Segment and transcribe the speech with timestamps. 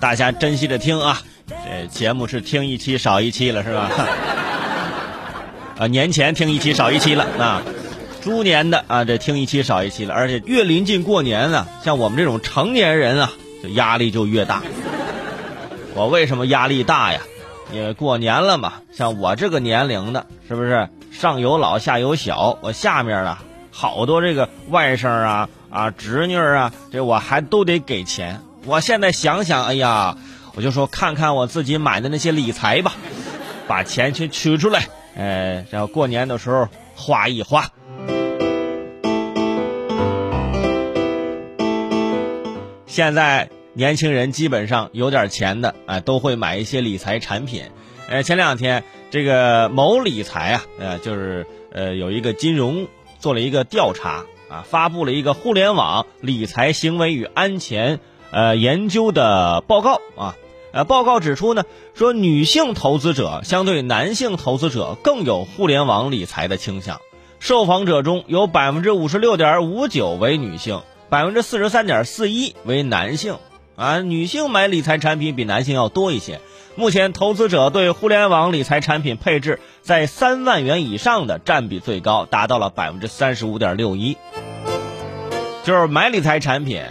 [0.00, 1.20] 大家珍惜着听啊！
[1.46, 3.90] 这节目是听一期少一期了，是吧？
[5.78, 7.62] 啊，年前听一期少一期了啊，
[8.22, 13.32] 猪年的啊，这听一期少一期了，而且越临近过年啊，像我们这种成年人啊，
[13.62, 14.62] 这压力就越大。
[15.94, 17.20] 我为什么压力大呀？
[17.72, 22.58] 因为过年了嘛，像我这个年龄的，是不是上有老下有小？
[22.62, 28.40] 我下面啊，好多这个外甥啊啊侄女啊，这我还都得给钱。
[28.66, 30.16] 我现在想想，哎呀，
[30.54, 32.94] 我就说看看我自己买的那些理财吧，
[33.66, 37.70] 把钱去取出来，呃，然后过年的时候花一花。
[42.86, 43.48] 现在。
[43.72, 47.62] 年轻人基本上有点钱的啊，都会买一些理财产品。
[48.08, 52.88] 呃，前两天这个某理财啊，呃，就是呃有一个金融
[53.20, 60.36] 做了一个调查啊，发布了一个互联网理财行为与安全呃研究的报告啊。
[60.72, 67.00] 呃，报告指出呢，说女性投资者相对男性投资者更有互联网理财的倾向。
[67.40, 73.38] 受访者中有百分之五十六点五九为女性，百分之四十三点四一为男性。
[73.74, 76.40] 啊，女性买理财产品比男性要多一些。
[76.76, 84.16] 目前，投资者对互联网理财产品配置在三万元以上的占比最高，达到了百分之三十五点六一。
[85.64, 86.84] 就是买理财产品，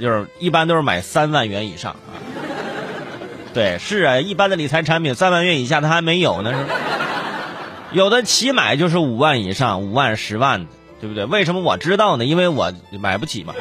[0.00, 2.16] 就是一般都是买三万元以上啊。
[3.52, 6.54] 对，是啊，一般的理财产品三万元以下他还没有呢，
[7.92, 10.66] 有的起买就是五万以上，五万、十万的，
[11.00, 11.24] 对不对？
[11.24, 12.24] 为什么我知道呢？
[12.24, 13.54] 因为我买不起嘛。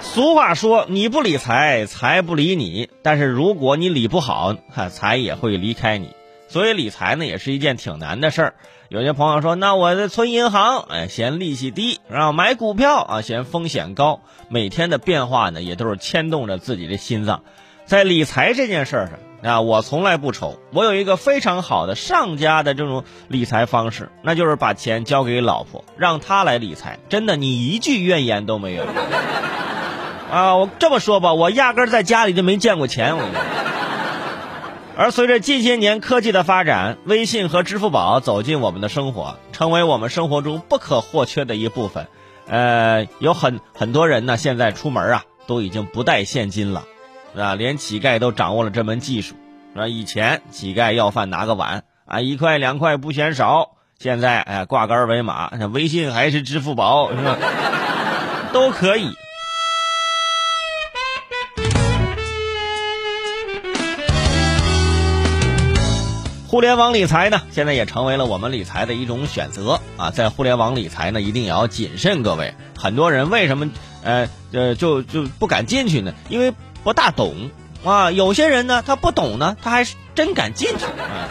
[0.00, 2.88] 俗话说：“你不理财，财不理你。
[3.02, 6.08] 但是如果你理不好，哈，财也会离开你。
[6.48, 8.54] 所以理财呢，也是一件挺难的事儿。
[8.88, 17.42] 有些朋友说：‘那我在存银行，哎，嫌利息低；然后买股票啊，嫌风险高。’每天的变化呢，也都是牵动着自己的心脏。
[17.84, 19.08] 在理财这件事
[19.42, 20.56] 上啊，我从来不愁。
[20.72, 27.00] 我有一个非常好的上家的这种理财方式，那就是把钱交给老婆，让她来理财。
[27.08, 28.84] 真的，你一句怨言都没有。”
[30.30, 33.16] 啊，我这么说吧，我压根在家里就没见过钱。
[33.16, 33.42] 我跟你说，
[34.98, 42.06] 而随着近些年科技的发展，微信和支付宝走进我们的生活，成为我们生活中不可或缺的一部分。
[42.48, 46.84] 呃，有很很多人呢，现在出门啊，都已经不带现金了，
[47.36, 49.34] 啊，连乞丐都掌握了这门技术。
[49.74, 53.72] 啊，以前乞丐要饭拿个碗啊，一块两块不嫌少。
[53.98, 57.10] 现在哎，挂个二维码，微信还是支付宝？
[58.54, 59.10] 都可以。
[66.48, 70.10] 互联网理财呢，现在也成为了我们理财的一种选择啊！
[70.12, 72.22] 在互联网理财呢，一定也要谨慎。
[72.22, 73.68] 各位，很多人为什么
[74.04, 76.14] 呃呃就就不敢进去呢？
[76.28, 76.52] 因为
[76.84, 77.50] 不大懂
[77.84, 78.12] 啊。
[78.12, 81.28] 有些人呢，他不懂呢，他还是真敢进去啊。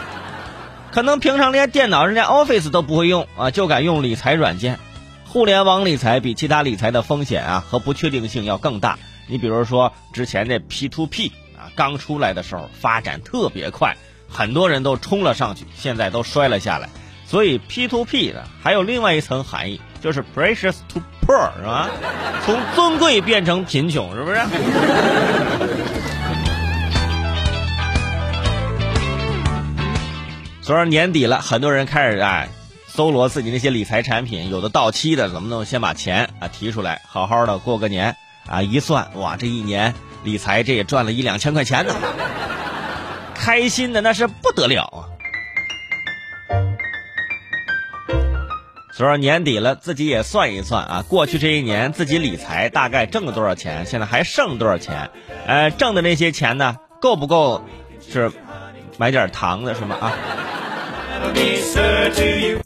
[0.92, 4.78] 可能平常连电脑、人家 Office 都不会用啊，就敢用理财软件。
[5.24, 8.98] 互联网理财比其他理财的风险啊和不确定性要更大。
[9.28, 13.96] 你比如说之前那 P to P 啊，刚出来的时候发展特别快。
[14.28, 16.88] 很多人都冲了上去，现在都摔了下来。
[17.26, 21.90] 所以 P to P 呢，还有另外一层含义，就是 precious to poor，是吧？
[22.44, 24.36] 从尊贵变成贫穷，是不是？
[30.62, 32.48] 所以说年底了，很多人开始哎，
[32.86, 38.16] 搜罗自己那些理财产品，有的到期的，怎么能先把钱啊提出来，好好的过个年
[38.46, 38.62] 啊？
[38.62, 41.94] 一算，哇，这一年理财这也赚了一两千块钱呢。
[43.46, 45.06] 开心的那是不得了啊！
[48.92, 55.10] 所以说年底了，自己也算一算啊，过去这一年自己理财大概挣了多少钱，现在还剩多少钱？
[55.46, 57.64] 呃，挣的那些钱呢，够不够
[58.00, 58.32] 是
[58.98, 59.96] 买点糖的是吗？
[60.00, 60.12] 啊？